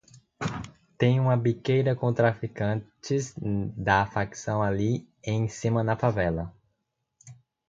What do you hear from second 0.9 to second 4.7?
Tem uma biqueira com traficantes da facção